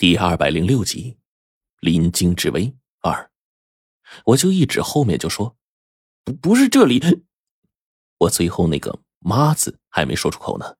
[0.00, 1.18] 第二百零六集，
[1.80, 3.30] 临京之危二，
[4.24, 5.58] 我就一指后面就说，
[6.24, 7.26] 不不是这里。
[8.16, 10.78] 我最后那个“妈”字还没说出口呢，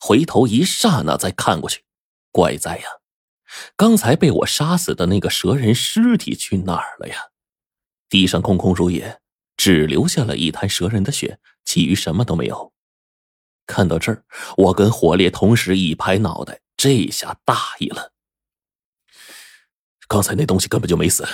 [0.00, 1.84] 回头一刹那再看过去，
[2.32, 2.84] 怪哉呀！
[3.76, 7.30] 刚才被我杀死的那个蛇人尸体去哪儿了呀？
[8.08, 9.20] 地上空空如也，
[9.56, 12.72] 只留下了一滩蛇人的血，其余什么都没有。
[13.64, 14.24] 看到这儿，
[14.56, 18.14] 我跟火烈同时一拍脑袋，这下大意了。
[20.08, 21.26] 刚才那东西根本就没死，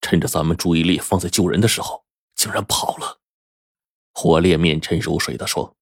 [0.00, 2.04] 趁着咱们注意力放在救人的时候，
[2.34, 3.20] 竟然跑了。
[4.12, 5.76] 火烈面沉如水的说：“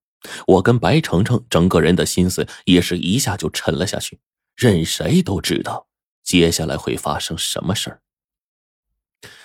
[0.47, 4.21] 我跟白程程整个人的心思也是一下就沉了下去，
[4.55, 5.87] 任谁都知道
[6.23, 8.03] 接下来会发生什么事儿。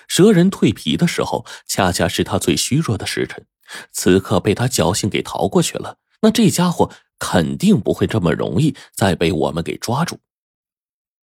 [0.06, 3.46] 蛇人蜕皮的时候，恰恰是他最虚弱的时辰，
[3.90, 10.20] 此刻被他侥幸给逃过去了，那这家伙肯定不会这么容易再被我们给抓住。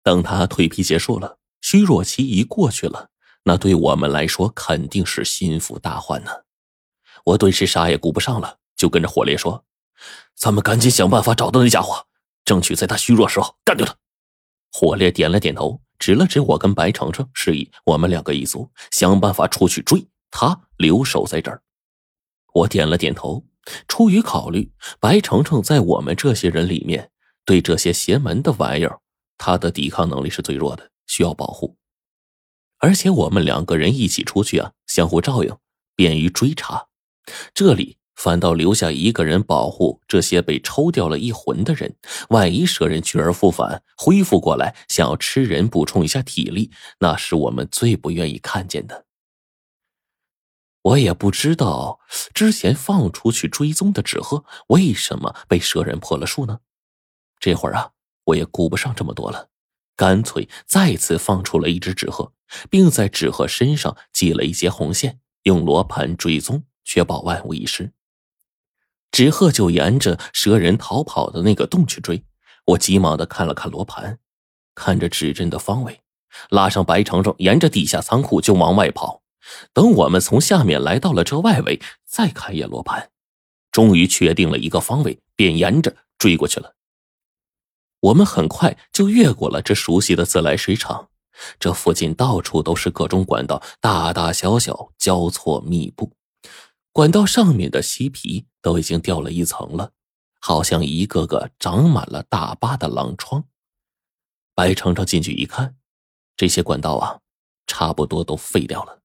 [0.03, 3.09] 等他蜕皮结束了。”虚弱期一过去了，
[3.45, 6.31] 那对我们来说肯定是心腹大患呢。
[7.25, 9.65] 我顿时啥也顾不上了，就跟着火烈说
[10.37, 12.05] ：“咱们赶紧想办法找到那家伙，
[12.45, 13.97] 争取在他虚弱时候干掉他。”
[14.71, 21.63] 火烈点了点头，指了指我跟白程程，示意我们两个一组，想办法出去追他，留守在这儿。
[22.53, 23.43] 我点了点头。
[23.89, 27.11] 出于考虑，白程程在我们这些人里面，
[27.47, 29.01] 对这些邪门的玩意儿，
[29.39, 30.91] 他的抵抗能力是最弱的。
[31.07, 31.77] 需要保护，
[32.79, 35.57] 而且我们两个人一起出去啊，相互照应，
[35.95, 36.89] 便于追查。
[37.55, 41.97] 这里反倒留下一个人保护这些被抽掉了一魂的人，
[42.29, 49.07] 万一蛇人去而复返，恢复过来想要吃人补充一下体力，那是我们最不愿意看见的。
[50.83, 51.99] 我也不知道
[52.35, 56.61] 之前放出去追踪的纸鹤为什么被蛇人破了树呢？
[57.41, 57.93] 这会儿啊，
[58.25, 59.49] 我也顾不上这么多了。
[59.97, 62.33] 干脆再次放出了一只纸鹤，
[62.69, 67.93] 并在纸鹤身上系了一截红线，用罗盘追踪，确保万无一失。
[69.13, 72.25] 纸鹤就沿着蛇人逃跑的那个洞去追。
[72.67, 74.19] 我急忙的看了看罗盘，
[74.75, 76.01] 看着指针的方位，
[76.51, 79.23] 拉上白程程，沿着地下仓库就往外跑。
[79.73, 83.11] 等我们从下面来到了这外围，再看一眼罗盘，
[83.71, 86.75] 终于确定了一个方位，便沿着追过去了。
[88.05, 91.09] 我们很快就越过了这熟悉的自来水厂，
[91.59, 96.13] 这附近到处都是各种管道，大大小小交错密布。
[96.93, 99.93] 管道上面的锡皮都已经掉了一层了，
[100.39, 103.45] 好像一个个长满了大疤的狼疮。
[104.55, 105.77] 白程程进去一看，
[106.37, 107.21] 这些管道啊，
[107.67, 109.01] 差不多都废掉了。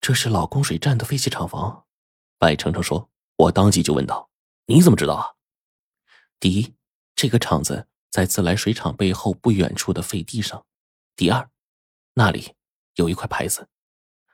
[0.00, 1.86] 这是老供水站的废弃厂房，
[2.38, 3.10] 白程程说。
[3.36, 4.28] 我当即就问道
[4.68, 5.24] ：“你怎么知道啊？”
[6.38, 6.74] 第一。
[7.20, 10.64] 这个厂子在自来水厂背后不远处的废地上。
[11.14, 11.50] 第二，
[12.14, 12.54] 那里
[12.94, 13.68] 有一块牌子。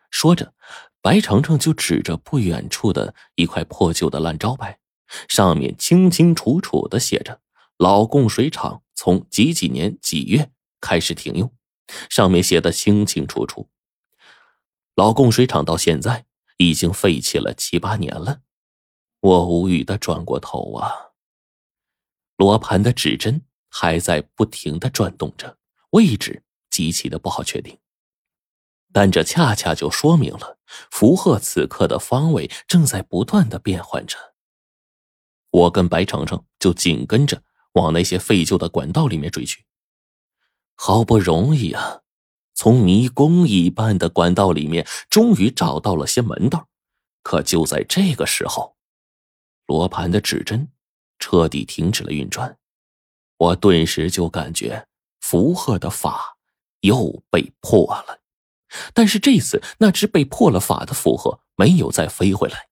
[0.08, 0.54] 说着，
[1.00, 4.78] 白程程就指着不远处的一块破旧的烂招牌，
[5.28, 7.40] 上面清清楚楚的写着
[7.76, 11.52] “老供水厂从几几年几月开始停用”，
[12.08, 13.68] 上面写的清清楚楚。
[14.94, 16.26] 老供水厂到现在
[16.58, 18.42] 已经废弃了七八年了。
[19.18, 21.05] 我无语的转过头啊。
[22.36, 25.56] 罗盘的指针还在不停的转动着，
[25.90, 27.78] 位置极其的不好确定，
[28.92, 30.58] 但这恰恰就说明了
[30.90, 34.34] 符鹤此刻的方位正在不断的变换着。
[35.50, 37.42] 我跟白程程就紧跟着
[37.72, 39.64] 往那些废旧的管道里面追去，
[40.74, 42.02] 好不容易啊，
[42.52, 46.68] 从迷宫一般的管道里面终于找到了些门道，
[47.22, 48.76] 可就在这个时候，
[49.66, 50.70] 罗盘的指针。
[51.18, 52.58] 彻底停止了运转，
[53.36, 54.86] 我顿时就感觉
[55.20, 56.36] 符鹤的法
[56.80, 58.20] 又被破了。
[58.92, 62.68] 但是这次那只被破了法的符鹤没有再飞回来，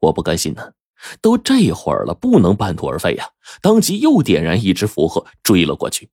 [0.00, 0.74] 我不甘心呢，
[1.20, 3.30] 都这会儿了，不能半途而废呀！
[3.60, 6.10] 当即又点燃一只符鹤追了过去。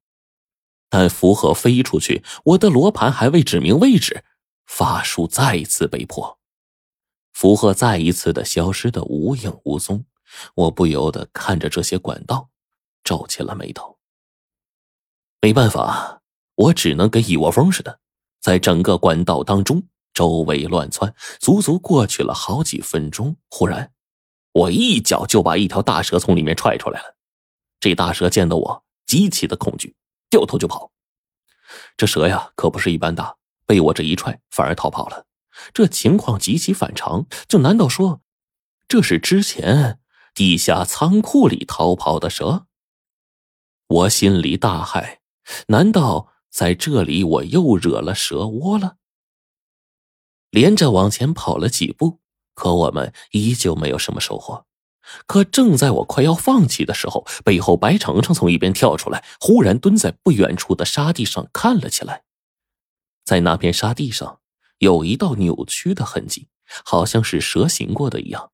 [0.89, 4.23] 但符鹤飞出去，我的罗盘还未指明位置，
[4.65, 6.39] 法术再次被破，
[7.33, 10.05] 符鹤再一次的消失的无影无踪。
[10.53, 12.49] 我不由得看着这些管道，
[13.03, 13.97] 皱起了眉头。
[15.41, 16.21] 没办法，
[16.55, 17.99] 我只能跟一窝蜂似的，
[18.41, 19.83] 在整个管道当中
[20.13, 23.35] 周围乱窜，足足过去了好几分钟。
[23.49, 23.91] 忽然，
[24.51, 27.15] 我一脚就把一条大蛇从里面踹出来了。
[27.79, 29.95] 这大蛇见到我，极其的恐惧，
[30.29, 30.91] 掉头就跑。
[31.97, 33.35] 这蛇呀，可不是一般大，
[33.65, 35.25] 被我这一踹，反而逃跑了。
[35.73, 38.21] 这情况极其反常，就难道说，
[38.87, 39.99] 这是之前？
[40.35, 42.67] 地下仓库里逃跑的蛇，
[43.87, 45.19] 我心里大骇，
[45.67, 48.97] 难道在这里我又惹了蛇窝了？
[50.49, 52.19] 连着往前跑了几步，
[52.53, 54.65] 可我们依旧没有什么收获。
[55.25, 62.25] 可正在我快要放弃的时候，背后白程程从一边跳出来，忽然蹲在不远处的沙地上看了起来。
[63.23, 64.41] 在那片沙地上，
[64.79, 66.49] 有一道扭曲的痕迹，
[66.83, 68.51] 好像是蛇行过的一样，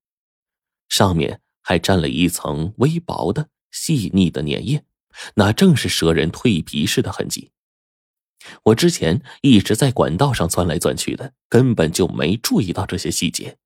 [0.87, 4.83] 上面还沾了一层微薄的、细腻的粘液。
[5.35, 7.51] 那正是蛇人蜕皮时的痕迹。
[8.63, 13.57] 我之前一直在管道上钻来钻去的，根本就没注意到这些细节。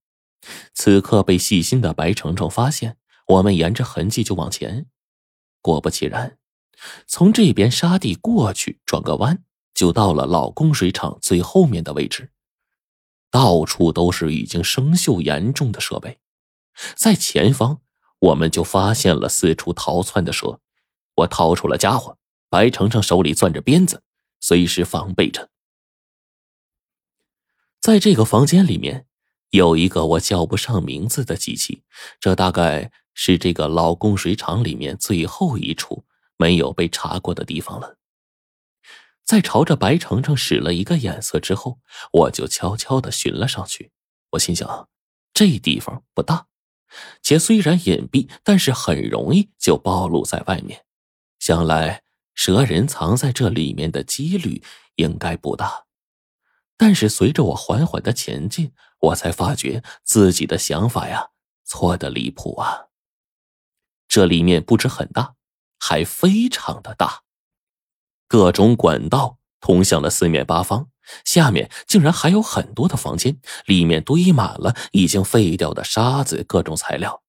[0.73, 2.97] 此刻被细心的白程程发现，
[3.27, 4.87] 我们沿着痕迹就往前。
[5.61, 6.37] 果不其然，
[7.07, 9.43] 从这边沙地过去，转个弯
[9.73, 12.31] 就到了老供水厂最后面的位置。
[13.31, 16.19] 到处都是已经生锈严重的设备，
[16.95, 17.81] 在前方
[18.19, 20.59] 我们就发现了四处逃窜的蛇。
[21.15, 22.17] 我掏出了家伙，
[22.49, 24.03] 白程程手里攥着鞭子，
[24.41, 25.49] 随时防备着。
[27.79, 29.05] 在这个房间里面，
[29.51, 31.83] 有一个我叫不上名字的机器，
[32.19, 36.03] 这大概是这个老供水厂里面最后一处
[36.37, 37.97] 没有被查过的地方了。
[39.23, 41.79] 在朝着白程程使了一个眼色之后，
[42.11, 43.91] 我就悄悄的寻了上去。
[44.31, 44.89] 我心想，
[45.33, 46.47] 这地方不大，
[47.21, 50.85] 且虽然隐蔽，但是很容易就暴露在外面。
[51.39, 52.03] 想来
[52.33, 54.63] 蛇人藏在这里面的几率
[54.95, 55.85] 应该不大，
[56.77, 61.29] 但是随着我缓缓的前进，我才发觉自己的想法呀
[61.63, 62.87] 错的离谱啊！
[64.07, 65.35] 这里面不止很大，
[65.79, 67.23] 还非常的大，
[68.27, 70.89] 各种管道通向了四面八方，
[71.23, 77.23] 下面竟然还有很多的房间，里面堆满了已经废掉的沙子、各种材料。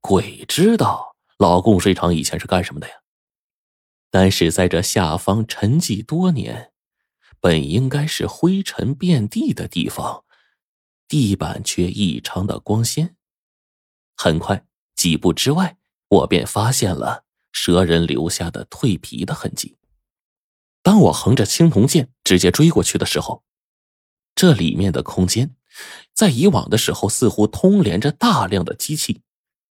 [0.00, 2.94] 鬼知道老供水厂以前是干什么的呀？
[4.10, 6.72] 但是在这下方沉寂多年，
[7.40, 10.24] 本应该是灰尘遍地的地方，
[11.08, 13.16] 地板却异常的光鲜。
[14.16, 14.64] 很快，
[14.94, 15.78] 几步之外，
[16.08, 19.76] 我便发现了蛇人留下的蜕皮的痕迹。
[20.82, 23.44] 当我横着青铜剑直接追过去的时候，
[24.34, 25.54] 这里面的空间，
[26.12, 29.22] 在以往的时候似乎通连着大量的机器，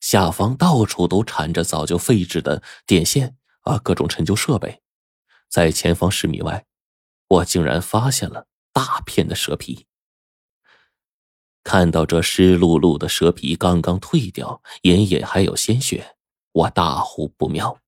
[0.00, 3.36] 下方到处都缠着早就废置的电线。
[3.62, 4.80] 啊，各种陈旧设备，
[5.50, 6.64] 在前方十米外，
[7.28, 9.86] 我竟然发现了大片的蛇皮。
[11.62, 16.16] 看到这湿漉漉的蛇皮刚刚褪掉，隐隐还有鲜血，
[16.52, 17.78] 我大呼不妙。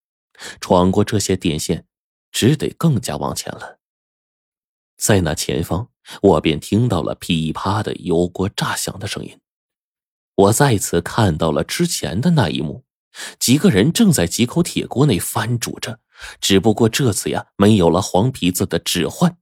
[0.59, 1.87] 闯过这些电线，
[2.31, 3.79] 只得更加往前了。
[4.97, 5.89] 在那前方，
[6.21, 9.39] 我便听到了噼啪的油锅炸响的声音。
[10.35, 12.83] 我再次看到了之前的那一幕。
[13.39, 15.99] 几个人正在几口铁锅内翻煮着，
[16.39, 19.37] 只不过这次呀，没有了黄皮子的置换。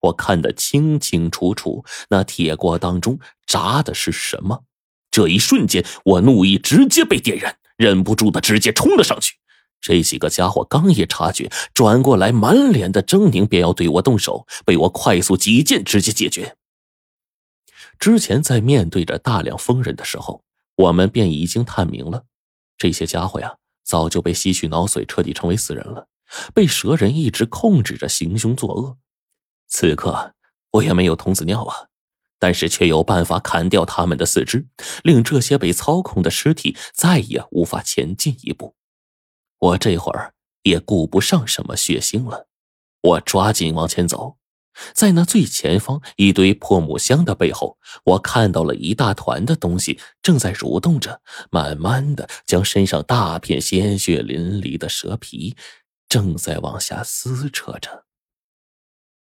[0.00, 4.64] 我看得清清楚楚，那铁锅当中炸的是什么？
[5.10, 9.35] 这一瞬间，我怒意直接被点燃，忍不住的直接冲了上去。
[9.80, 16.56] 这几个家伙刚一察觉，转过来满脸的狰狞，便要对我动手，被我快速几剑直接解决。
[17.98, 20.42] 之前在面对着大量疯人的时候，
[20.76, 22.24] 我们便已经探明了。
[22.76, 26.08] 这些家伙呀，早就被吸取脑髓，彻底成为死人了，
[26.52, 28.98] 被蛇人一直控制着行凶作恶。
[29.68, 30.34] 此刻
[30.72, 31.86] 我也没有童子尿啊，
[32.38, 34.66] 但是却有办法砍掉他们的四肢，
[35.02, 38.74] 令这些被操控的尸体再也无法前进一步。
[39.58, 42.48] 我这会儿也顾不上什么血腥了，
[43.02, 44.36] 我抓紧往前走。
[44.92, 55.56] 在那最前方一堆破木箱的背后，我看到了一大团的东西正在蠕动着，慢慢的将身上大片鲜血淋漓的蛇皮
[56.08, 58.05] 正在往下撕扯着。